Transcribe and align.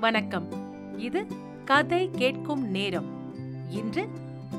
வணக்கம். 0.00 0.48
இது 0.98 1.26
கதை 1.64 2.10
கேட்கும் 2.10 2.70
நேரம். 2.70 3.34
இன்று 3.70 4.08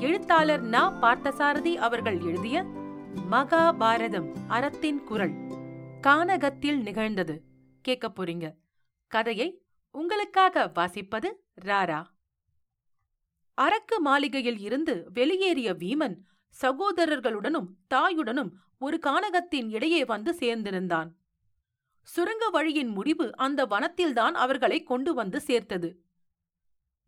எழுத்தாளர் 0.00 0.62
நா. 0.62 1.02
பார்த்தசாரதி 1.02 1.74
அவர்கள் 1.74 2.20
எழுதிய 2.20 2.62
மகாபாரதம் 3.30 4.32
அறத்தின் 4.48 5.04
குரல். 5.04 5.34
கானகத்தில் 6.02 6.82
நிகழ்ந்தது. 6.82 7.42
கேட்க 7.82 8.08
போறீங்க. 8.08 8.54
கதையை 9.06 9.62
உங்களுக்காக 9.90 10.72
வாசிப்பது 10.74 11.26
ராரா. 11.64 12.04
அரக்கு 13.54 13.98
மாளிகையில் 13.98 14.58
இருந்து 14.58 15.10
வெளியேறிய 15.12 15.72
வீமன் 15.72 16.16
சகோதரர்களுடனும் 16.62 17.66
தாயுடனும் 17.94 18.50
ஒரு 18.78 18.98
கானகத்தின் 19.06 19.70
இடையே 19.70 20.04
வந்து 20.04 20.34
சேர்ந்திருந்தான். 20.38 21.18
சுரங்க 22.08 22.48
வழியின் 22.48 22.88
முடிவு 22.88 23.36
அந்த 23.36 23.66
வனத்தில்தான் 23.66 24.36
அவர்களை 24.44 24.82
கொண்டு 24.82 25.14
வந்து 25.14 25.40
சேர்த்தது. 25.40 25.90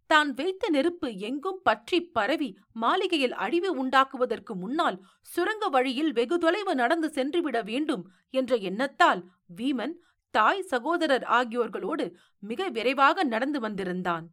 தான் 0.06 0.30
வைத்த 0.34 0.68
நெருப்பு 0.68 1.18
எங்கும் 1.18 1.60
பற்றி 1.62 1.98
பரவி 2.02 2.48
மாளிகையில் 2.72 3.34
அழிவு 3.34 3.70
உண்டாக்குவதற்கு 3.84 4.54
முன்னால் 4.54 4.98
சுரங்க 5.20 5.68
வழியில் 5.68 6.12
வெகு 6.12 6.38
தொலைவு 6.38 6.74
நடந்து 6.74 7.08
சென்றுவிட 7.10 7.62
வேண்டும் 7.62 8.04
என்ற 8.30 8.56
எண்ணத்தால் 8.56 9.22
வீமன் 9.56 9.94
தாய் 10.34 10.62
சகோதரர் 10.62 11.22
ஆகியோர்களோடு 11.22 12.06
மிக 12.42 12.68
விரைவாக 12.68 13.24
நடந்து 13.24 13.60
வந்திருந்தான். 13.60 14.26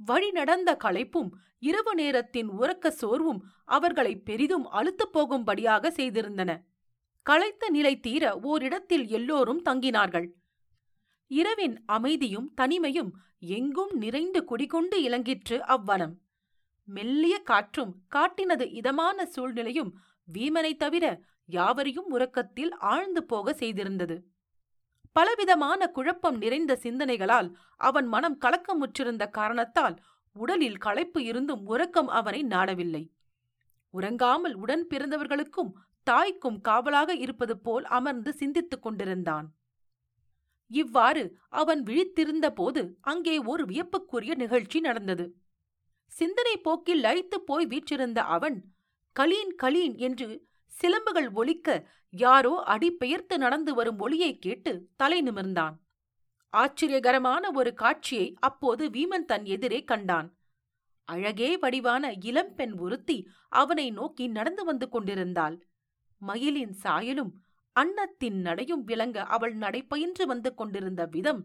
வழி 0.00 0.30
நடந்த 0.30 0.70
களைப்பும் 0.84 1.30
இரவு 1.58 1.94
நேரத்தின் 1.94 2.50
உறக்க 2.50 2.90
சோர்வும் 2.90 3.40
அவர்களை 3.64 4.16
பெரிதும் 4.18 4.66
அழுத்துப் 4.70 5.12
போகும்படியாக 5.12 5.90
செய்திருந்தன. 5.90 6.50
களைத்த 7.22 7.70
நிலை 7.70 8.00
தீர 8.00 8.38
ஓரிடத்தில் 8.38 9.06
எல்லோரும் 9.06 9.62
தங்கினார்கள். 9.64 10.28
இரவின் 11.26 11.84
அமைதியும் 11.86 12.54
தனிமையும் 12.60 13.10
எங்கும் 13.38 13.90
நிறைந்து 13.92 14.44
குடிகொண்டு 14.44 15.02
இலங்கிற்று 15.02 15.58
அவ்வனம். 15.58 16.12
மெல்லிய 16.84 17.38
காற்றும் 17.38 18.02
காட்டினது 18.14 18.72
இதமான 18.72 19.26
சூழ்நிலையும் 19.26 19.98
வீமனைத் 20.32 20.76
தவிர 20.76 21.20
யாவரையும் 21.44 22.10
உறக்கத்தில் 22.10 22.74
ஆழ்ந்து 22.74 23.24
போக 23.24 23.52
செய்திருந்தது. 23.52 24.22
பலவிதமான 25.12 25.88
குழப்பம் 25.88 26.36
நிறைந்த 26.36 26.76
சிந்தனைகளால் 26.76 27.56
அவன் 27.76 28.06
மனம் 28.06 28.38
கலக்கமுற்றிருந்த 28.40 29.30
காரணத்தால் 29.30 29.96
உடலில் 30.32 30.78
களைப்பு 30.78 31.24
இருந்தும் 31.24 31.66
உறக்கம் 31.66 32.08
அவனை 32.08 32.44
நாடவில்லை. 32.44 33.10
உறங்காமல் 33.92 34.52
உடன் 34.52 34.86
பிறந்தவர்களுக்கும் 34.86 35.72
தாய்க்கும் 36.02 36.60
காவலாக 36.60 37.14
இருப்பது 37.14 37.58
போல் 37.58 37.84
அமர்ந்து 37.84 38.32
சிந்தித்துக் 38.32 38.82
கொண்டிருந்தான். 38.82 39.54
இவ்வாறு 40.68 41.38
அவன் 41.48 41.82
விழித்திருந்த 41.82 42.50
போது 42.50 42.98
அங்கே 43.00 43.38
ஒரு 43.38 43.64
வியப்புக்குரிய 43.64 44.34
நிகழ்ச்சி 44.34 44.80
நடந்தது. 44.80 45.34
சிந்தனை 46.06 46.56
போக்கில் 46.56 47.02
லயித்துப் 47.02 47.46
போய் 47.46 47.66
வீற்றிருந்த 47.66 48.22
அவன் 48.22 48.64
கலீன் 49.20 49.54
கலீன் 49.62 49.96
என்று 49.96 50.48
சிலம்புகள் 50.66 51.32
ஒலிக்க 51.32 51.88
யாரோ 52.10 52.62
அடிபெயர்த்து 52.62 53.38
நடந்து 53.38 53.74
வரும் 53.74 53.98
ஒளியைக் 53.98 54.42
கேட்டு 54.42 54.88
தலை 54.96 55.22
நிமிர்ந்தான். 55.22 55.72
ஆச்சரியகரமான 56.56 57.52
ஒரு 57.54 57.74
காட்சியை 57.74 58.34
அப்போது 58.40 58.88
வீமன் 58.88 59.24
தன் 59.24 59.44
எதிரே 59.44 59.84
கண்டான். 59.84 60.36
அழகே 61.04 61.58
வடிவான 61.58 62.12
இளம்பெண் 62.12 62.72
ஒருத்தி 62.72 63.28
அவனை 63.48 63.90
நோக்கி 63.90 64.26
நடந்து 64.26 64.64
வந்து 64.64 64.88
கொண்டிருந்தாள். 64.88 65.66
மயிலின் 66.20 66.74
சாயலும் 66.82 67.32
அன்னத்தின் 67.72 68.38
நடையும் 68.40 68.84
விளங்க 68.84 69.22
அவள் 69.22 69.56
நடைபயின்று 69.56 70.26
வந்து 70.26 70.54
கொண்டிருந்த 70.54 71.04
விதம் 71.04 71.42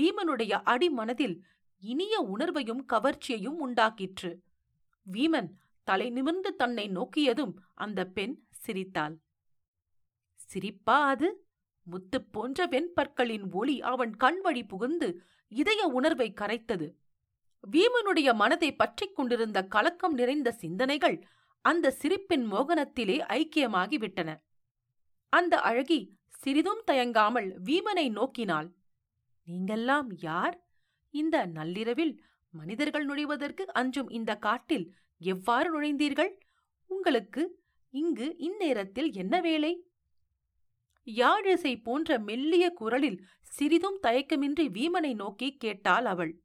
வீமனுடைய 0.00 0.52
அடிமனதில் 0.64 1.36
இனிய 1.82 2.14
உணர்வையும் 2.36 2.84
கவர்ச்சியையும் 2.92 3.58
உண்டாக்கிற்று. 3.66 4.32
வீமன் 5.12 5.50
தலை 5.84 6.10
நிமிர்ந்து 6.10 6.56
தன்னை 6.56 6.88
நோக்கியதும் 6.88 7.54
அந்த 7.74 8.04
பெண் 8.06 8.34
சிரித்தாள். 8.50 9.16
சிரிப்பா 10.34 11.06
அது? 11.06 11.28
முத்து 11.86 12.22
போன்ற 12.22 12.66
வெண்பற்களின் 12.66 13.52
ஒளி 13.52 13.80
அவன் 13.82 14.16
கண் 14.16 14.40
வழி 14.40 14.62
புகுந்து 14.64 15.08
இதய 15.52 15.86
உணர்வை 15.86 16.32
கரைத்தது. 16.32 16.88
வீமனுடைய 17.64 18.34
மனதை 18.34 18.70
பற்றிக் 18.74 19.14
கொண்டிருந்த 19.14 19.58
கலக்கம் 19.66 20.14
நிறைந்த 20.14 20.52
சிந்தனைகள் 20.52 21.18
அந்த 21.64 21.90
சிரிப்பின் 21.90 22.52
மோகனத்திலே 22.52 23.16
ஐக்கியமாகிவிட்டன. 23.28 24.30
அந்த 25.28 25.60
அழகி 25.60 26.00
சிறிதும் 26.28 26.82
தயங்காமல் 26.86 27.48
வீமனை 27.64 28.06
நோக்கினாள். 28.10 28.68
நீங்கெல்லாம் 29.46 30.08
யார்? 30.20 30.56
இந்த 31.10 31.46
நள்ளிரவில் 31.46 32.24
மனிதர்கள் 32.50 33.04
நுழைவதற்கு 33.04 33.72
அஞ்சும் 33.72 34.08
இந்த 34.08 34.36
காட்டில் 34.36 34.86
எவ்வாறு 35.18 35.68
நுழைந்தீர்கள்? 35.70 36.32
உங்களுக்கு 36.86 37.42
இங்கு 37.90 38.36
இந்நேரத்தில் 38.38 39.10
என்ன 39.12 39.40
வேலை? 39.40 39.72
யாழிசை 41.06 41.82
போன்ற 41.82 42.18
மெல்லிய 42.18 42.70
குரலில் 42.70 43.18
சிறிதும் 43.40 43.98
தயக்கமின்றி 44.02 44.66
வீமனை 44.76 45.14
நோக்கி 45.14 45.56
கேட்டாள் 45.56 46.04
அவள். 46.04 46.42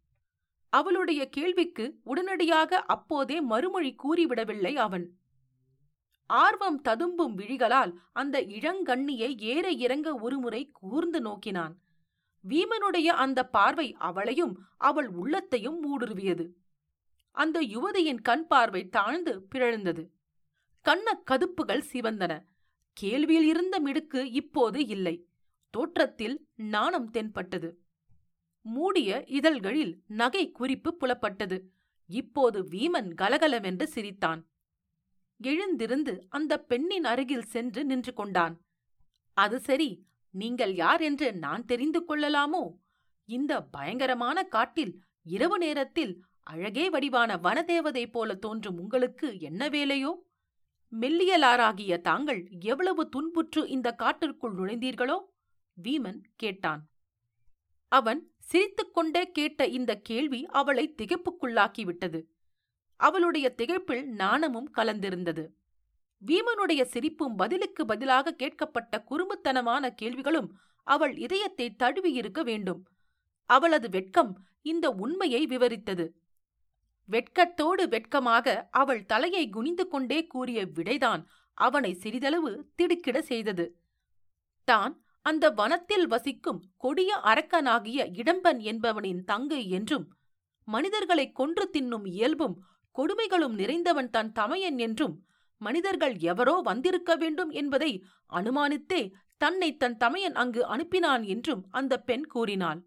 அவளுடைய 0.69 1.29
கேள்விக்கு 1.29 1.99
உடனடியாக 2.03 2.81
அப்போதே 2.81 3.41
மறுமொழி 3.41 3.95
கூறிவிடவில்லை 4.03 4.75
அவன். 4.75 5.17
ஆர்வம் 6.25 6.81
ததும்பும் 6.81 7.37
விழிகளால் 7.37 7.93
அந்த 8.13 8.41
இளங்கண்ணியை 8.41 9.37
ஏற 9.37 9.69
இறங்க 9.69 10.15
ஒருமுறை 10.15 10.69
கூர்ந்து 10.71 11.21
நோக்கினான். 11.21 11.77
வீமனுடைய 12.49 13.05
அந்த 13.05 13.45
பார்வை 13.45 13.93
அவளையும் 13.93 14.59
அவள் 14.77 15.07
உள்ளத்தையும் 15.07 15.79
ஊடுருவியது. 15.83 16.49
அந்த 17.31 17.61
யுவதியின் 17.61 18.21
கண் 18.21 18.47
பார்வை 18.47 18.89
தாழ்ந்து 18.89 19.47
பிறழ்ந்தது. 19.55 20.09
கண்ண 20.81 21.23
கதுப்புகள் 21.31 21.83
சிவந்தன. 21.93 22.43
கேள்வியில் 23.01 23.47
இருந்த 23.47 23.79
மிடுக்கு 23.79 24.31
இப்போது 24.31 24.87
இல்லை. 24.87 25.27
தோற்றத்தில் 25.69 26.47
நாணம் 26.55 27.09
தென்பட்டது. 27.09 27.86
மூடிய 28.67 29.23
இதழ்களில் 29.27 29.93
நகை 30.07 30.51
குறிப்பு 30.51 30.97
புலப்பட்டது. 30.99 31.57
இப்போது 32.09 32.63
வீமன் 32.63 33.13
கலகலவென்று 33.13 33.87
சிரித்தான். 33.87 34.41
எழுந்திருந்து 35.39 36.13
அந்த 36.29 36.53
பெண்ணின் 36.59 37.03
அருகில் 37.03 37.49
சென்று 37.53 37.85
நின்று 37.85 38.13
கொண்டான். 38.13 38.55
அது 39.37 39.59
சரி 39.59 39.89
நீங்கள் 40.33 40.73
யார் 40.75 41.01
என்று 41.01 41.33
நான் 41.33 41.65
தெரிந்து 41.65 41.99
கொள்ளலாமோ? 42.03 42.63
இந்த 43.25 43.61
பயங்கரமான 43.63 44.43
காட்டில் 44.43 44.93
இரவு 45.23 45.57
நேரத்தில் 45.57 46.13
அழகே 46.43 46.89
வடிவான 46.89 47.35
வனதேவதை 47.37 48.05
போல 48.11 48.35
தோன்றும் 48.35 48.79
உங்களுக்கு 48.79 49.39
என்ன 49.39 49.69
வேலையோ? 49.69 50.11
மெல்லியலாராகிய 50.91 52.01
தாங்கள் 52.01 52.41
எவ்வளவு 52.59 53.09
துன்புற்று 53.09 53.67
இந்த 53.67 53.91
காட்டிற்குள் 53.91 54.55
நுழைந்தீர்களோ? 54.55 55.17
வீமன் 55.83 56.21
கேட்டான். 56.35 56.81
அவன் 57.91 58.21
சிரித்துக்கொண்டே 58.51 59.31
கேட்ட 59.31 59.67
இந்த 59.67 59.91
கேள்வி 59.99 60.45
அவளை 60.45 60.95
திகைப்புக்குள்ளாக்கிவிட்டது. 60.97 62.19
அவளுடைய 62.99 63.53
திகைப்பில் 63.57 64.03
நாணமும் 64.03 64.69
கலந்திருந்தது. 64.75 65.43
வீமனுடைய 66.21 66.81
சிரிப்பும் 66.83 67.35
பதிலுக்கு 67.35 67.85
பதிலாக 67.85 68.35
கேட்கப்பட்ட 68.37 69.03
குறும்புத்தனமான 69.09 69.89
கேள்விகளும் 69.95 70.49
அவள் 70.87 71.17
இதயத்தை 71.17 71.75
தழுவியிருக்க 71.75 72.43
வேண்டும். 72.43 72.81
அவளது 73.45 73.89
வெட்கம் 73.89 74.31
இந்த 74.61 74.89
உண்மையை 74.89 75.45
விவரித்தது. 75.45 76.05
வெட்கத்தோடு 77.09 77.87
வெட்கமாக 77.87 78.67
அவள் 78.71 79.05
தலையை 79.05 79.49
குனிந்து 79.49 79.87
கொண்டே 79.87 80.27
கூறிய 80.27 80.65
விடைதான் 80.65 81.21
அவனை 81.53 81.93
சிறிதளவு 81.93 82.51
திடுக்கிட 82.75 83.17
செய்தது. 83.21 83.65
தான் 84.67 84.93
அந்த 85.27 85.49
வனத்தில் 85.49 86.07
வசிக்கும் 86.07 86.59
கொடிய 86.77 87.11
அரக்கனாகிய 87.23 87.99
இடம்பன் 88.13 88.59
என்பவனின் 88.63 89.21
தங்கை 89.23 89.61
என்றும் 89.69 90.05
மனிதர்களைக் 90.67 91.35
கொன்று 91.35 91.65
தின்னும் 91.73 92.05
இயல்பும் 92.07 92.55
கொடுமைகளும் 92.95 93.55
நிறைந்தவன் 93.55 94.09
தன் 94.09 94.31
தமையன் 94.31 94.77
என்றும் 94.77 95.15
மனிதர்கள் 95.61 96.15
எவரோ 96.17 96.55
வந்திருக்க 96.63 97.11
வேண்டும் 97.15 97.49
என்பதை 97.49 97.91
அனுமானித்தே 98.33 99.01
தன்னை 99.37 99.69
தன் 99.77 99.97
தமையன் 99.97 100.35
அங்கு 100.35 100.61
அனுப்பினான் 100.75 101.23
என்றும் 101.27 101.63
அந்த 101.69 101.93
பெண் 101.99 102.25
கூறினாள். 102.25 102.79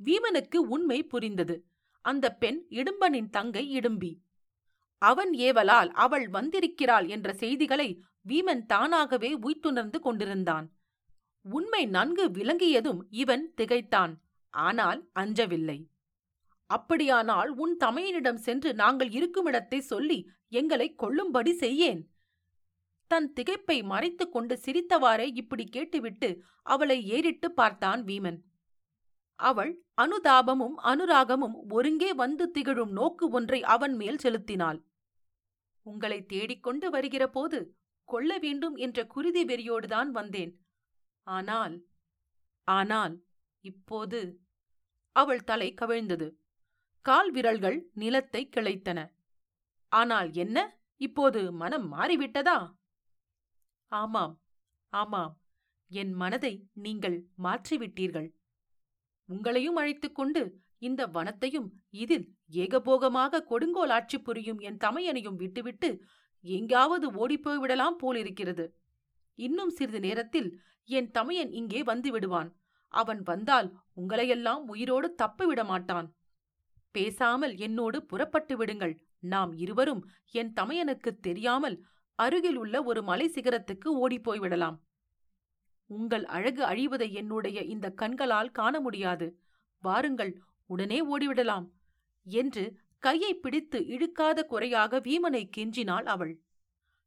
வீமனுக்கு 0.00 0.56
உண்மை 0.56 0.98
புரிந்தது. 1.04 1.56
அந்த 2.04 2.26
பெண் 2.34 2.58
இடும்பனின் 2.70 3.30
தங்கை 3.30 3.64
இடும்பி. 3.78 4.12
அவன் 5.02 5.32
ஏவலால் 5.38 5.90
அவள் 5.96 6.26
வந்திருக்கிறாள் 6.28 7.06
என்ற 7.06 7.32
செய்திகளை 7.32 7.88
வீமன் 8.28 8.64
தானாகவே 8.66 9.30
உய்த்துணர்ந்து 9.40 10.00
கொண்டிருந்தான். 10.00 10.66
உண்மை 11.44 11.86
நன்கு 11.86 12.24
விளங்கியதும் 12.28 13.00
இவன் 13.10 13.44
திகைத்தான். 13.54 14.12
ஆனால் 14.54 15.10
அஞ்சவில்லை. 15.14 15.78
அப்படியானால் 16.66 17.50
உன் 17.54 17.76
தமையனிடம் 17.80 18.40
சென்று 18.46 18.74
நாங்கள் 18.74 19.08
இருக்குமிடத்தை 19.08 19.78
சொல்லி 19.78 20.18
எங்களை 20.48 20.94
கொல்லும்படி 21.02 21.52
செய்யேன் 21.54 22.02
தன் 23.10 23.32
திகைப்பை 23.40 23.84
மறைத்துக் 23.84 24.32
கொண்டு 24.32 24.54
சிரித்தவாறே 24.64 25.26
இப்படி 25.34 25.64
கேட்டுவிட்டு 25.64 26.42
அவளை 26.62 27.06
ஏறிட்டு 27.06 27.52
பார்த்தான் 27.52 28.04
வீமன். 28.04 28.38
அவள் 29.34 29.72
அனுதாபமும் 30.02 30.76
அனுராகமும் 30.84 31.56
ஒருங்கே 31.70 32.12
வந்து 32.12 32.50
திகழும் 32.50 32.90
நோக்கு 32.90 33.28
ஒன்றை 33.28 33.62
அவன் 33.62 33.94
மேல் 33.94 34.18
செலுத்தினாள். 34.18 34.78
உங்களை 35.86 36.26
தேடிக்கொண்டு 36.26 36.90
வருகிற 36.90 37.24
போது 37.28 37.58
கொல்ல 38.04 38.38
வேண்டும் 38.38 38.76
என்ற 38.76 38.98
குருதி 39.06 39.44
வெறியோடுதான் 39.44 40.10
வந்தேன். 40.10 40.52
ஆனால் 41.26 41.88
ஆனால் 42.64 43.14
இப்போது 43.60 44.46
அவள் 45.12 45.44
தலை 45.44 45.74
கவிழ்ந்தது. 45.80 46.28
கால் 47.00 47.30
விரல்கள் 47.30 47.90
நிலத்தை 47.94 48.48
கிளைத்தன. 48.56 48.98
ஆனால் 49.88 50.32
என்ன? 50.32 50.80
இப்போது 50.96 51.52
மனம் 51.52 51.86
மாறிவிட்டதா? 51.92 52.74
ஆமாம் 53.92 54.34
ஆமாம். 54.92 55.40
என் 55.90 56.12
மனதை 56.12 56.68
நீங்கள் 56.72 57.28
மாற்றிவிட்டீர்கள். 57.42 58.28
உங்களையும் 59.28 59.78
அழைத்துக் 59.80 60.14
கொண்டு 60.14 60.42
இந்த 60.78 61.06
வனத்தையும் 61.06 61.68
இதில் 61.90 62.26
ஏகபோகமாக 62.52 63.42
கொடுங்கோல் 63.42 63.90
ஆட்சி 63.90 64.18
புரியும் 64.18 64.58
என் 64.58 64.76
தமையனையும் 64.76 65.36
விட்டுவிட்டு 65.36 66.04
எங்காவது 66.40 67.06
ஓடிப்போய்விடலாம் 67.12 67.96
போலிருக்கிறது. 67.98 68.83
இன்னும் 69.34 69.70
சிறிது 69.70 70.00
நேரத்தில் 70.00 70.60
என் 70.84 71.10
தமையன் 71.10 71.52
இங்கே 71.52 71.82
வந்து 71.82 72.12
விடுவான். 72.12 72.56
அவன் 72.88 73.22
வந்தால் 73.22 73.76
உங்களையெல்லாம் 73.96 74.64
உயிரோடு 74.66 75.14
தப்ப 75.14 75.46
விட 75.46 75.64
மாட்டான். 75.64 76.14
பேசாமல் 76.90 77.56
என்னோடு 77.56 78.04
புறப்பட்டு 78.04 78.56
விடுங்கள். 78.56 79.04
நாம் 79.18 79.56
இருவரும் 79.56 80.08
என் 80.30 80.52
தமையனுக்குத் 80.52 81.20
தெரியாமல் 81.20 81.84
அருகில் 82.14 82.56
உள்ள 82.56 82.82
ஒரு 82.82 83.02
மலை 83.02 83.30
சிகரத்துக்கு 83.30 83.84
ஓடிப்போய் 83.84 84.38
விடலாம். 84.38 84.82
உங்கள் 85.86 86.24
அழகு 86.24 86.64
அழிவதை 86.64 87.12
என்னுடைய 87.12 87.62
இந்த 87.62 87.90
கண்களால் 87.90 88.50
காண 88.50 88.80
முடியாது. 88.80 89.38
வாருங்கள் 89.80 90.40
உடனே 90.66 91.16
ஓடிவிடலாம் 91.16 91.70
என்று 92.24 92.76
கையை 92.98 93.34
பிடித்து 93.34 93.86
இழுக்காத 93.86 94.44
குறையாக 94.44 95.00
வீமனை 95.00 95.50
கெஞ்சினாள் 95.56 96.02
அவள். 96.02 96.40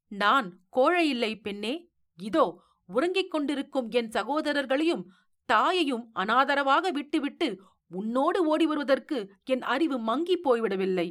நான் 0.07 0.59
கோழையில்லை 0.75 1.41
பெண்ணே 1.41 1.86
இதோ 2.17 2.65
உறங்கிக் 2.85 3.31
கொண்டிருக்கும் 3.31 3.89
என் 3.89 4.09
சகோதரர்களையும் 4.09 5.05
தாயையும் 5.45 6.11
அனாதரவாக 6.15 6.91
விட்டுவிட்டு 6.91 7.61
உன்னோடு 7.87 8.45
ஓடி 8.45 8.65
வருவதற்கு 8.65 9.17
என் 9.43 9.61
அறிவு 9.61 9.97
மங்கிப் 9.99 10.43
போய்விடவில்லை. 10.43 11.07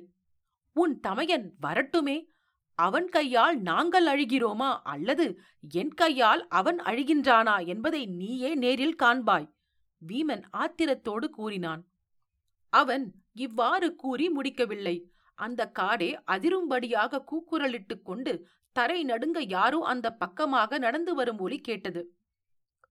உன் 0.72 1.00
தமையன் 1.00 1.54
வரட்டுமே. 1.62 2.34
அவன் 2.74 3.08
கையால் 3.08 3.56
நாங்கள் 3.60 4.06
அழுகிறோமா 4.06 4.78
அல்லது 4.82 5.38
என் 5.68 5.94
கையால் 5.94 6.48
அவன் 6.48 6.78
அழுகின்றானா 6.78 7.66
என்பதை 7.66 8.06
நீயே 8.06 8.54
நேரில் 8.54 8.96
காண்பாய் 9.02 9.50
வீமன் 10.02 10.42
ஆத்திரத்தோடு 10.52 11.28
கூறினான். 11.28 11.82
அவன் 12.72 13.24
இவ்வாறு 13.32 13.94
கூறி 13.94 14.28
முடிக்கவில்லை. 14.28 14.96
அந்த 15.36 15.72
காடே 15.78 16.10
அதிரும்படியாக 16.26 17.22
கூக்குரலிட்டுக் 17.30 18.04
கொண்டு 18.04 18.32
தரை 18.76 18.98
நடுங்க 19.04 19.38
யாரோ 19.48 19.78
அந்த 19.84 20.06
பக்கமாக 20.12 20.78
நடந்து 20.78 21.12
வரும் 21.14 21.38
ஒலி 21.38 21.58
கேட்டது. 21.60 22.02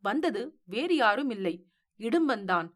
வந்தது 0.03 0.42
வேறு 0.65 0.95
யாரும் 0.95 1.30
இல்லை. 1.30 1.56
இடும்பன்தான் 2.00 2.68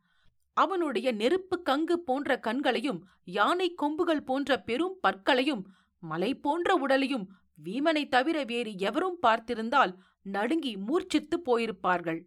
அவனுடைய 0.57 1.11
நெருப்பு 1.11 1.55
கங்கு 1.65 1.95
போன்ற 2.07 2.37
கண்களையும் 2.39 2.99
யானை 3.37 3.67
கொம்புகள் 3.73 4.23
போன்ற 4.23 4.57
பெரும் 4.61 4.95
பற்களையும் 5.07 5.63
மலை 6.03 6.31
போன்ற 6.35 6.75
உடலையும் 6.75 7.25
வீமனை 7.63 8.03
தவிர 8.07 8.37
வேறு 8.43 8.71
எவரும் 8.77 9.17
பார்த்திருந்தால் 9.21 9.93
நடுங்கி 10.21 10.73
மூர்ச்சித்துப் 10.77 11.45
போயிருப்பார்கள். 11.45 12.21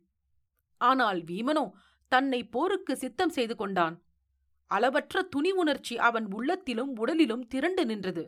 ஆனால் 0.81 1.21
வீமனோ 1.31 1.65
தன்னை 2.13 2.41
போருக்கு 2.45 2.97
சித்தம் 2.97 3.35
செய்து 3.37 3.55
கொண்டான். 3.57 3.97
அளவற்ற 4.77 5.23
துணி 5.23 5.51
உணர்ச்சி 5.53 5.95
அவன் 5.99 6.27
உள்ளத்திலும் 6.33 6.93
உடலிலும் 6.97 7.47
திரண்டு 7.47 7.85
நின்றது. 7.87 8.25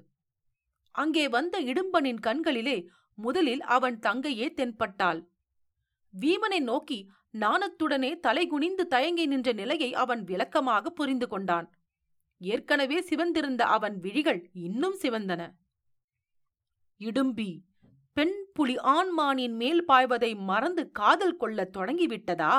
அங்கே 0.95 1.25
வந்த 1.29 1.55
இடும்பனின் 1.63 2.21
கண்களிலே 2.21 2.77
முதலில் 3.19 3.63
அவன் 3.77 3.99
தங்கையே 3.99 4.47
தென்பட்டாள். 4.57 5.21
வீமனை 6.13 6.61
நோக்கி 6.61 6.99
நாணத்துடனே 7.33 8.11
தலைகுனிந்து 8.27 8.85
தயங்கி 8.87 9.25
நின்ற 9.27 9.53
நிலையை 9.53 9.91
அவன் 9.95 10.23
விளக்கமாக 10.25 10.91
புரிந்து 10.91 11.29
கொண்டான். 11.29 11.69
ஏற்கனவே 12.41 12.99
சிவந்திருந்த 13.01 13.63
அவன் 13.77 13.97
விழிகள் 13.99 14.41
இன்னும் 14.53 14.97
சிவந்தன. 15.03 15.43
இடும்பி 16.99 17.51
பெண் 18.17 18.37
புலி 18.53 18.75
ஆண்மானின் 18.77 19.57
மேல் 19.57 19.85
பாய்வதை 19.85 20.31
மறந்து 20.51 20.83
காதல் 20.91 21.37
கொள்ளத் 21.37 21.77
தொடங்கிவிட்டதா? 21.77 22.55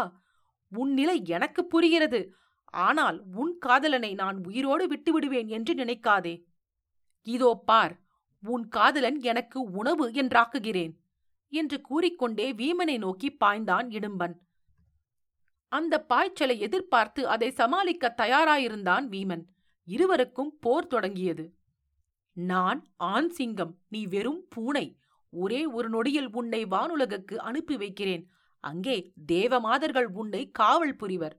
உன் 0.72 0.92
நிலை 0.94 1.18
எனக்கு 1.26 1.62
புரிகிறது. 1.66 2.22
ஆனால் 2.75 3.18
உன் 3.33 3.54
காதலனை 3.57 4.13
நான் 4.13 4.38
உயிரோடு 4.44 4.86
விட்டுவிடுவேன் 4.88 5.48
என்று 5.48 5.74
நினைக்காதே. 5.74 6.36
இதோ 7.27 7.51
பார் 7.66 7.94
உன் 8.44 8.66
காதலன் 8.68 9.19
எனக்கு 9.22 9.60
உணவு 9.72 10.06
என்றாக்குகிறேன் 10.12 10.94
என்று 11.50 11.81
கூறிக்கொண்டே 11.81 12.48
வீமனை 12.54 12.98
நோக்கி 12.98 13.30
பாய்ந்தான் 13.39 13.88
இடும்பன். 13.89 14.36
அந்த 15.72 16.06
பாய்ச்சலை 16.10 16.60
எதிர்பார்த்து 16.60 17.22
அதை 17.27 17.51
சமாளிக்க 17.51 18.13
தயாராயிருந்தான் 18.18 19.06
வீமன். 19.10 19.44
இருவருக்கும் 19.88 20.51
போர் 20.60 20.88
தொடங்கியது. 20.88 21.45
நான் 22.38 22.80
ஆண் 22.95 23.30
சிங்கம் 23.30 23.74
நீ 23.88 24.01
வெறும் 24.06 24.48
பூனை 24.50 24.86
ஒரே 25.33 25.66
ஒரு 25.66 25.88
நொடியில் 25.89 26.30
உன்னை 26.31 26.66
வானுலகுக்கு 26.66 27.36
அனுப்பி 27.36 27.78
வைக்கிறேன். 27.78 28.24
அங்கே 28.63 29.13
தேவமாதர்கள் 29.31 30.06
உன்னை 30.06 30.51
காவல் 30.51 30.95
புரிவர். 30.95 31.36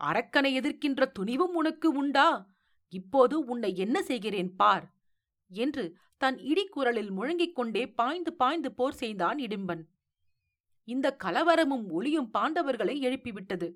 அரக்கனை 0.00 0.50
எதிர்க்கின்ற 0.60 1.04
துணிவும் 1.04 1.54
உனக்கு 1.54 1.90
உண்டா? 1.92 2.56
இப்போது 2.88 3.44
உன்னை 3.44 3.76
என்ன 3.76 4.02
செய்கிறேன் 4.02 4.56
பார்? 4.56 4.94
என்று 5.50 5.96
தன் 6.16 6.36
இடிக்குரலில் 6.36 7.10
முழங்கிக் 7.10 7.54
கொண்டே 7.54 7.88
பாய்ந்து 7.88 8.32
பாய்ந்து 8.32 8.72
போர் 8.72 8.94
செய்தான் 8.94 9.38
இடிம்பன். 9.38 9.82
இந்த 10.84 11.16
கலவரமும் 11.24 11.90
ஒளியும் 11.90 12.30
பாண்டவர்களை 12.34 12.94
எழுப்பிவிட்டது. 13.00 13.74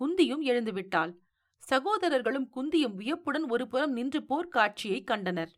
குந்தியும் 0.00 0.44
எழுந்துவிட்டாள். 0.44 1.12
சகோதரர்களும் 1.58 2.50
குந்தியும் 2.56 2.94
வியப்புடன் 2.94 3.48
ஒரு 3.48 3.68
புறம் 3.68 3.92
நின்று 3.92 4.20
போர்க்காட்சியை 4.20 5.04
கண்டனர். 5.04 5.52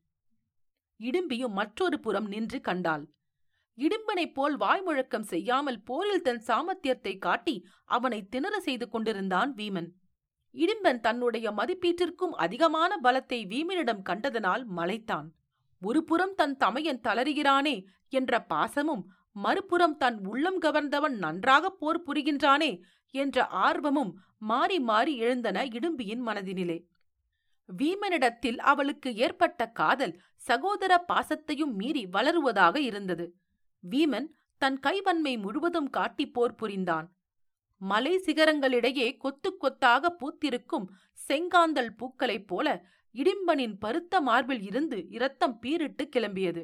இடும்பியும் 1.01 1.51
மற்றொரு 1.51 2.01
புறம் 2.01 2.27
நின்று 2.27 2.61
கண்டாள். 2.61 3.05
இடும்பனைப் 3.79 4.35
போல் 4.35 4.57
வாய்முழக்கம் 4.57 5.23
செய்யாமல் 5.23 5.83
போரில் 5.83 6.23
தன் 6.23 6.43
சாமர்த்தியத்தை 6.47 7.19
காட்டி 7.19 7.67
அவனை 7.85 8.29
திணற 8.29 8.61
செய்து 8.61 8.89
கொண்டிருந்தான் 8.89 9.55
வீமன். 9.55 9.91
இடிம்பன் 10.55 11.01
தன்னுடைய 11.01 11.51
மதிப்பீட்டிற்கும் 11.51 12.35
அதிகமான 12.37 12.99
பலத்தை 13.03 13.39
வீமனிடம் 13.47 14.03
கண்டதனால் 14.03 14.65
மலைத்தான். 14.77 15.29
ஒருபுறம் 15.83 16.35
தன் 16.35 16.57
தமையன் 16.57 17.01
தளறுகிறானே 17.03 17.85
என்ற 18.09 18.47
பாசமும் 18.49 19.03
மறுபுறம் 19.33 19.97
தன் 19.97 20.27
உள்ளம் 20.27 20.59
கவர்ந்தவன் 20.61 21.17
நன்றாக 21.17 21.71
போர் 21.71 22.03
புரிகின்றானே 22.03 22.81
என்ற 23.11 23.47
ஆர்வமும் 23.47 24.13
மாறி 24.39 24.81
மாறி 24.81 25.17
எழுந்தன 25.17 25.65
இடும்பியின் 25.65 26.23
மனதினிலே. 26.27 26.79
வீமனிடத்தில் 27.69 28.59
அவளுக்கு 28.59 29.15
ஏற்பட்ட 29.15 29.67
காதல் 29.67 30.21
சகோதர 30.37 31.05
பாசத்தையும் 31.13 31.75
மீறி 31.75 32.07
வளருவதாக 32.07 32.81
இருந்தது. 32.81 33.27
வீமன் 33.91 34.29
தன் 34.59 34.79
கைவன்மை 34.79 35.39
முழுவதும் 35.39 35.91
காட்டி 35.91 36.27
போர் 36.27 36.55
புரிந்தான். 36.55 37.07
மலை 37.83 38.13
சிகரங்களிடையே 38.19 39.17
கொத்து 39.17 39.57
கொத்தாக 39.57 40.11
பூத்திருக்கும் 40.19 40.87
செங்காந்தல் 41.29 41.93
பூக்களைப் 41.97 42.47
போல 42.47 42.85
இடிம்பனின் 43.15 43.75
பருத்த 43.81 44.21
மார்பில் 44.21 44.63
இருந்து 44.63 44.99
இரத்தம் 45.09 45.59
பீரிட்டு 45.63 46.05
கிளம்பியது. 46.05 46.63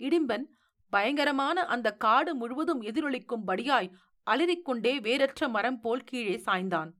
இடிம்பன் 0.00 0.46
பயங்கரமான 0.92 1.66
அந்த 1.66 1.94
காடு 1.96 2.34
முழுவதும் 2.34 2.82
எதிரொலிக்கும்படியாய் 2.82 3.92
அலறிக்கொண்டே 4.26 5.00
வேறற்ற 5.00 5.48
மரம் 5.48 5.80
போல் 5.80 6.04
கீழே 6.04 6.36
சாய்ந்தான். 6.46 6.90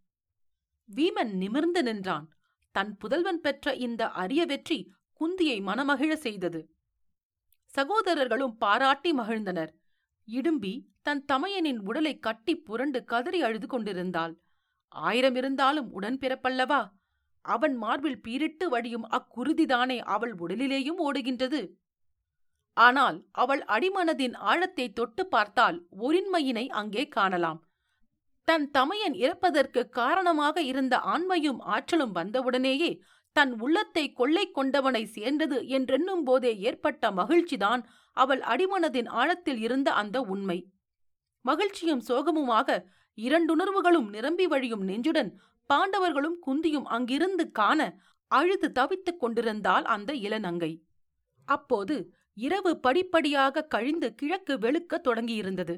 வீமன் 0.88 1.32
நிமிர்ந்து 1.32 1.82
நின்றான். 1.82 2.26
தன் 2.74 2.96
புதல்வன் 2.96 3.40
பெற்ற 3.40 3.74
இந்த 3.74 4.02
அரிய 4.22 4.44
வெற்றி 4.44 4.78
குந்தியை 5.20 5.58
மனமகிழ 5.68 6.12
செய்தது. 6.14 6.60
சகோதரர்களும் 7.74 8.56
பாராட்டி 8.56 9.12
மகிழ்ந்தனர். 9.12 9.72
இடும்பி 10.28 10.72
தன் 11.02 11.22
தமையனின் 11.32 11.80
உடலை 11.80 12.18
கட்டி 12.18 12.54
புரண்டு 12.56 13.00
கதறி 13.04 13.40
அழுது 13.42 13.66
கொண்டிருந்தாள். 13.66 14.34
ஆயிரம் 14.88 15.34
இருந்தாலும் 15.34 15.88
உடன்பிறப்பல்லவா 16.00 16.82
அவன் 17.44 17.74
மார்பில் 17.76 18.20
பீரிட்டு 18.20 18.66
வடியும் 18.68 19.06
அக்குருதிதானே 19.08 19.98
அவள் 20.06 20.34
உடலிலேயும் 20.34 21.00
ஓடுகின்றது. 21.00 21.62
ஆனால் 22.76 23.18
அவள் 23.32 23.62
அடிமனதின் 23.66 24.36
ஆழத்தை 24.50 24.86
தொட்டு 24.92 25.22
பார்த்தால் 25.26 25.78
ஒரின்மையினை 25.98 26.66
அங்கே 26.72 27.04
காணலாம். 27.08 27.60
தன் 28.48 28.70
தமையன் 28.70 29.14
இறப்பதற்கு 29.14 29.82
காரணமாக 29.88 30.62
இருந்த 30.62 30.94
ஆண்மையும் 31.06 31.60
ஆற்றலும் 31.66 32.12
வந்தவுடனேயே 32.12 32.90
தன் 33.32 33.52
உள்ளத்தை 33.60 34.12
கொள்ளை 34.12 34.50
கொண்டவனை 34.50 35.04
சேர்ந்தது 35.06 35.68
என்றென்னும் 35.68 36.22
போதே 36.22 36.58
ஏற்பட்ட 36.58 37.10
மகிழ்ச்சிதான் 37.10 37.82
அவள் 38.16 38.40
அடிமனதின் 38.40 39.08
ஆழத்தில் 39.08 39.60
இருந்த 39.60 39.92
அந்த 39.92 40.20
உண்மை. 40.20 40.58
மகிழ்ச்சியும் 41.44 42.02
சோகமுமாக 42.08 42.68
இரண்டுணர்வுகளும் 43.18 44.08
நிரம்பி 44.08 44.46
வழியும் 44.46 44.84
நெஞ்சுடன் 44.88 45.30
பாண்டவர்களும் 45.70 46.38
குந்தியும் 46.46 46.86
அங்கிருந்து 46.86 47.50
காண 47.50 47.80
அழுது 48.30 48.68
தவித்துக் 48.72 49.20
கொண்டிருந்தாள் 49.20 49.84
அந்த 49.84 50.12
இளநங்கை. 50.12 50.72
அப்போது 51.48 51.96
இரவு 52.36 52.80
படிப்படியாக 52.80 53.64
கழிந்து 53.64 54.14
கிழக்கு 54.14 54.54
வெளுக்கத் 54.58 55.06
தொடங்கியிருந்தது. 55.08 55.74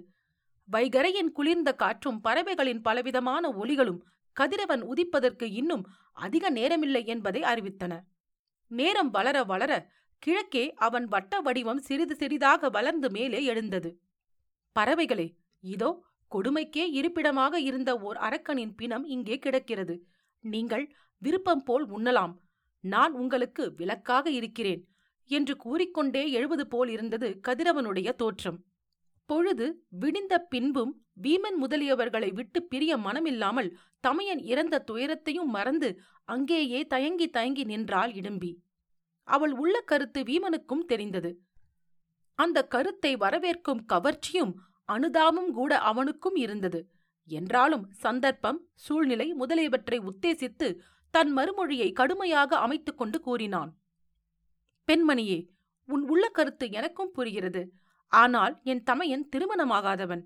வைகரையின் 0.69 1.31
குளிர்ந்த 1.33 1.71
காற்றும் 1.75 2.21
பறவைகளின் 2.21 2.83
பலவிதமான 2.83 3.51
ஒலிகளும் 3.53 4.01
கதிரவன் 4.41 4.83
உதிப்பதற்கு 4.93 5.43
இன்னும் 5.43 5.85
அதிக 6.13 6.51
நேரமில்லை 6.51 7.03
என்பதை 7.05 7.43
அறிவித்தன. 7.43 7.93
நேரம் 8.71 9.11
வளர 9.11 9.37
வளர 9.45 9.73
கிழக்கே 10.19 10.65
அவன் 10.77 11.05
வட்ட 11.05 11.41
வடிவம் 11.41 11.81
சிறிது 11.81 12.15
சிறிதாக 12.17 12.69
வளர்ந்து 12.69 13.11
மேலே 13.11 13.45
எழுந்தது. 13.45 13.91
பறவைகளே 14.77 15.29
இதோ 15.61 15.91
கொடுமைக்கே 16.33 16.85
இருப்பிடமாக 16.91 17.61
இருந்த 17.61 17.91
ஓர் 17.99 18.17
அரக்கனின் 18.17 18.75
பிணம் 18.77 19.05
இங்கே 19.05 19.39
கிடக்கிறது. 19.39 19.97
நீங்கள் 20.45 20.87
விருப்பம் 21.23 21.63
போல் 21.63 21.85
உண்ணலாம். 21.91 22.35
நான் 22.85 23.13
உங்களுக்கு 23.13 23.65
விலக்காக 23.75 24.31
இருக்கிறேன் 24.31 24.83
என்று 25.31 25.55
கூறிக்கொண்டே 25.57 26.31
எழுவது 26.31 26.67
போல் 26.67 26.89
இருந்தது 26.89 27.29
கதிரவனுடைய 27.49 28.09
தோற்றம். 28.15 28.59
பொழுது 29.29 29.67
விடிந்த 30.01 30.35
பின்பும் 30.39 30.93
வீமன் 31.23 31.59
முதலியவர்களை 31.61 32.33
விட்டு 32.33 32.63
பிரிய 32.63 32.97
மனமில்லாமல் 32.97 33.71
தமையன் 34.01 34.43
இறந்த 34.43 34.79
துயரத்தையும் 34.79 35.51
மறந்து 35.51 35.89
அங்கேயே 36.25 36.87
தயங்கி 36.87 37.31
தயங்கி 37.31 37.65
நின்றாள் 37.65 38.13
இடும்பி. 38.13 38.51
அவள் 39.29 39.53
உள்ள 39.53 39.81
கருத்து 39.81 40.23
வீமனுக்கும் 40.23 40.85
தெரிந்தது. 40.85 41.31
அந்த 42.39 42.67
கருத்தை 42.67 43.17
வரவேற்கும் 43.17 43.85
கவர்ச்சியும் 43.93 44.53
அனுதாபமும் 44.93 45.53
கூட 45.53 45.79
அவனுக்கும் 45.81 46.35
இருந்தது. 46.35 46.81
என்றாலும் 47.29 47.85
சந்தர்ப்பம் 47.95 48.59
சூழ்நிலை 48.75 49.35
முதலியவற்றை 49.35 49.99
உத்தேசித்து 50.01 50.69
தன் 51.11 51.37
மறுமொழியை 51.37 51.93
கடுமையாக 51.93 52.57
அமைத்துக் 52.57 52.99
கொண்டு 52.99 53.21
கூறினான். 53.21 53.71
பெண்மணியே 54.89 55.39
உன் 55.89 56.05
உள்ள 56.09 56.29
கருத்து 56.29 56.71
எனக்கும் 56.71 57.13
புரிகிறது. 57.13 57.63
ஆனால் 58.15 58.55
என் 58.63 58.83
தமையன் 58.83 59.29
திருமணமாகாதவன். 59.33 60.23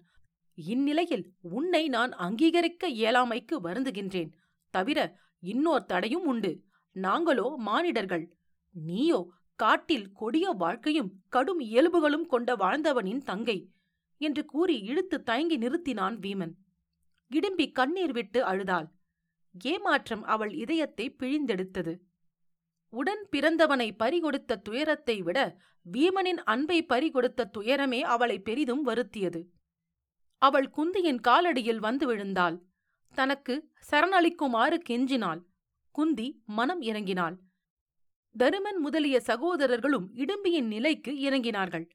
இந்நிலையில் 0.58 1.24
உன்னை 1.56 1.82
நான் 1.88 2.12
அங்கீகரிக்க 2.18 2.84
இயலாமைக்கு 3.00 3.56
வருந்துகின்றேன். 3.62 4.30
தவிர 4.74 4.98
இன்னோர் 5.42 5.86
தடையும் 5.86 6.26
உண்டு. 6.26 6.52
நாங்களோ 6.96 7.48
மானிடர்கள். 7.58 8.24
நீயோ 8.74 9.20
காட்டில் 9.58 10.08
கொடிய 10.12 10.46
வாழ்க்கையும் 10.52 11.10
கடும் 11.28 11.60
இயல்புகளும் 11.60 12.26
கொண்ட 12.26 12.50
வாழ்ந்தவனின் 12.54 13.22
தங்கை 13.22 13.58
என்று 14.20 14.42
கூறி 14.44 14.76
இழுத்து 14.80 15.16
தயங்கி 15.22 15.56
நிறுத்தினான் 15.58 16.16
வீமன். 16.24 16.54
இடும்பி 17.30 17.66
கண்ணீர் 17.72 18.12
விட்டு 18.12 18.40
அழுதாள். 18.44 18.88
ஏமாற்றம் 19.54 20.24
அவள் 20.24 20.52
இதயத்தை 20.54 21.06
பிழிந்தெடுத்தது. 21.18 21.92
உடன் 22.92 23.28
பிறந்தவனை 23.32 23.88
பறிகொடுத்த 23.98 24.56
துயரத்தை 24.56 25.22
விட 25.22 25.56
வீமனின் 25.86 26.40
அன்பை 26.44 26.84
பறிகொடுத்த 26.84 27.50
துயரமே 27.58 28.00
அவளை 28.00 28.38
பெரிதும் 28.38 28.86
வருத்தியது. 28.86 29.46
அவள் 30.38 30.68
குந்தியின் 30.76 31.20
காலடியில் 31.28 31.78
வந்து 31.78 32.06
விழுந்தாள். 32.06 32.56
தனக்கு 33.14 33.70
சரணளிக்குமாறு 33.90 34.82
கெஞ்சினாள். 34.88 35.40
குந்தி 35.90 36.42
மனம் 36.46 36.80
இறங்கினாள். 36.80 37.36
தருமன் 38.38 38.78
முதலிய 38.78 39.20
சகோதரர்களும் 39.20 40.14
இடும்பியின் 40.14 40.66
நிலைக்கு 40.66 41.12
இறங்கினார்கள். 41.12 41.86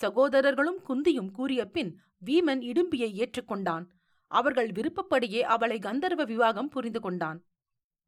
சகோதரர்களும் 0.00 0.80
குந்தியும் 0.88 1.30
கூறிய 1.30 1.66
பின் 1.66 1.90
வீமன் 2.26 2.62
இடும்பியை 2.70 3.10
ஏற்றுக்கொண்டான். 3.22 3.84
அவர்கள் 4.30 4.70
விருப்பப்படியே 4.72 5.40
அவளை 5.40 5.78
கந்தர்வ 5.78 6.24
விவாகம் 6.24 6.68
புரிந்து 6.68 7.00
கொண்டான். 7.00 7.38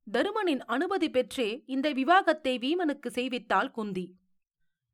தருமனின் 0.06 0.62
அனுமதி 0.66 1.10
பெற்றே 1.10 1.62
இந்த 1.66 1.92
விவாகத்தை 1.92 2.58
வீமனுக்கு 2.58 3.08
செய்வித்தாள் 3.14 3.70
குந்தி. 3.70 4.14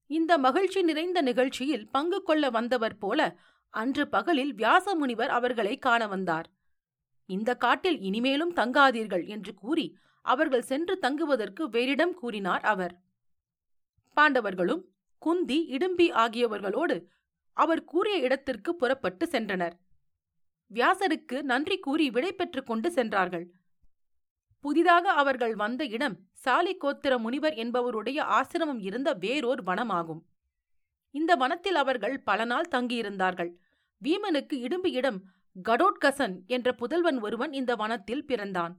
இந்த 0.07 0.39
மகிழ்ச்சி 0.39 0.83
நிறைந்த 0.83 1.23
நிகழ்ச்சியில் 1.23 1.89
பங்கு 1.91 2.23
கொள்ள 2.23 2.51
வந்தவர் 2.51 2.99
போல 2.99 3.39
அன்று 3.71 4.09
பகலில் 4.09 4.55
வியாசமுனிவர் 4.55 5.29
அவர்களை 5.29 5.79
காண 5.79 6.07
வந்தார். 6.07 6.49
இந்த 7.27 7.57
காட்டில் 7.57 7.99
இனிமேலும் 7.99 8.55
தங்காதீர்கள் 8.55 9.25
என்று 9.27 9.55
கூறி 9.55 9.97
அவர்கள் 10.21 10.63
சென்று 10.63 10.99
தங்குவதற்கு 10.99 11.69
வேறிடம் 11.69 12.15
கூறினார் 12.15 12.61
அவர். 12.63 12.95
பாண்டவர்களும் 14.17 14.83
குந்தி 15.19 15.59
இடும்பி 15.71 16.07
ஆகியவர்களோடு 16.13 16.97
அவர் 17.53 17.85
கூறிய 17.85 18.17
இடத்திற்கு 18.19 18.77
புறப்பட்டு 18.77 19.27
சென்றனர். 19.27 19.73
வியாசருக்கு 20.71 21.43
நன்றி 21.43 21.79
கூறி 21.79 22.11
விடை 22.11 22.33
பெற்றுக் 22.33 22.67
கொண்டு 22.67 22.91
சென்றார்கள். 22.93 23.47
புதிதாக 24.65 25.13
அவர்கள் 25.13 25.55
வந்த 25.55 25.83
இடம் 25.87 26.17
சாலிகோத்திர 26.45 27.13
முனிவர் 27.19 27.55
என்பவருடைய 27.55 28.19
ஆசிரமம் 28.39 28.81
இருந்த 28.81 29.13
வேறோர் 29.15 29.63
வனமாகும். 29.63 30.21
இந்த 31.15 31.33
வனத்தில் 31.37 31.75
அவர்கள் 31.75 32.17
பல 32.23 32.45
நாள் 32.45 32.71
தங்கியிருந்தார்கள். 32.71 33.51
வீமனுக்கு 34.03 34.57
இடும்பு 34.67 34.91
இடம் 34.91 35.21
கடோட்கசன் 35.65 36.35
என்ற 36.47 36.69
புதல்வன் 36.73 37.19
ஒருவன் 37.21 37.53
இந்த 37.53 37.73
வனத்தில் 37.77 38.25
பிறந்தான். 38.25 38.75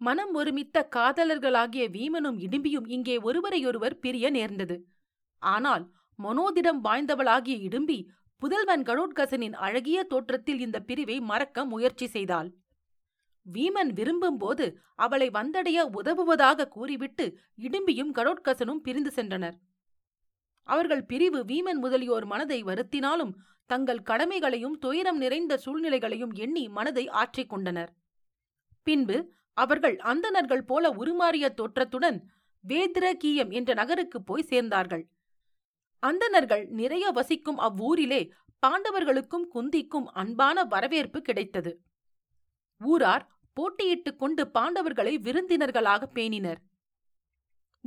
மனம் 0.00 0.34
ஒருமித்த 0.34 0.86
காதலர்களாகிய 0.96 1.84
வீமனும் 1.90 2.38
இடும்பியும் 2.38 2.86
இங்கே 2.86 3.16
ஒருவரையொருவர் 3.18 3.96
பிரிய 3.98 4.30
நேர்ந்தது. 4.30 4.76
ஆனால் 5.42 5.84
மனோதிடம் 6.18 6.80
வாய்ந்தவளாகிய 6.84 7.56
இடும்பி 7.68 7.98
புதல்வன் 8.42 8.82
கடோட்கசனின் 8.82 9.56
அழகிய 9.66 9.98
தோற்றத்தில் 10.04 10.60
இந்த 10.60 10.78
பிரிவை 10.80 11.16
மறக்க 11.20 11.64
முயற்சி 11.64 12.06
செய்தாள். 12.06 12.48
வீமன் 13.52 13.90
விரும்பும்போது 13.92 14.74
அவளை 14.94 15.30
வந்தடைய 15.30 15.78
உதவுவதாக 15.82 16.68
கூறிவிட்டு 16.68 17.38
இடும்பியும் 17.58 18.14
கடோட்கசனும் 18.14 18.82
பிரிந்து 18.82 19.12
சென்றனர். 19.14 19.56
அவர்கள் 20.62 21.04
பிரிவு 21.04 21.44
வீமன் 21.44 21.80
முதலியோர் 21.80 22.26
மனதை 22.26 22.64
வருத்தினாலும் 22.64 23.32
தங்கள் 23.66 24.02
கடமைகளையும் 24.02 24.78
துயரம் 24.78 25.16
நிறைந்த 25.16 25.60
சூழ்நிலைகளையும் 25.64 26.32
எண்ணி 26.32 26.68
மனதை 26.68 27.08
ஆற்றிக்கொண்டனர் 27.08 27.88
பின்பு 28.82 29.32
அவர்கள் 29.52 29.96
அந்தணர்கள் 29.98 30.64
போல 30.64 30.90
உருமாறிய 30.90 31.46
தோற்றத்துடன் 31.54 32.18
வேத்ரகீயம் 32.68 33.50
என்ற 33.50 33.74
நகருக்கு 33.74 34.22
போய் 34.22 34.48
சேர்ந்தார்கள். 34.50 35.04
அந்தணர்கள் 36.02 36.66
நிறைய 36.66 37.10
வசிக்கும் 37.10 37.58
அவ்வூரிலே 37.58 38.30
பாண்டவர்களுக்கும் 38.66 39.46
குந்திக்கும் 39.54 40.06
அன்பான 40.12 40.64
வரவேற்பு 40.64 41.20
கிடைத்தது. 41.22 41.72
ஊரார் 42.80 43.24
போட்டியிட்டுக் 43.58 44.16
கொண்டு 44.16 44.50
பாண்டவர்களை 44.54 45.18
விருந்தினர்களாக 45.20 46.04
பேணினர். 46.04 46.58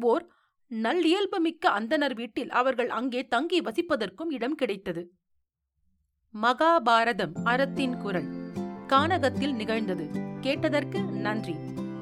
ஓர் 0.02 0.28
நல்லியல்பு 0.70 1.40
மிக்க 1.40 1.70
அந்தனர் 1.80 2.16
வீட்டில் 2.16 2.50
அவர்கள் 2.50 2.90
அங்கே 2.90 3.28
தங்கி 3.28 3.62
வசிப்பதற்கும் 3.62 4.30
இடம் 4.30 4.56
கிடைத்தது. 4.56 5.12
மகாபாரதம் 6.42 7.32
அறத்தின் 7.44 7.98
குரல். 7.98 8.28
கானகத்தில் 8.88 9.54
நிகழ்ந்தது. 9.54 10.10
கேட்டதற்கு 10.42 11.04
நன்றி. 11.04 11.56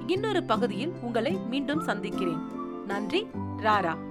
இன்னொரு 0.07 0.43
பகுதியில் 0.43 0.91
உங்களை 1.01 1.31
மீண்டும் 1.31 1.81
சந்திக்கிறேன். 1.81 2.41
நன்றி 2.85 3.23
ராரா. 3.57 4.08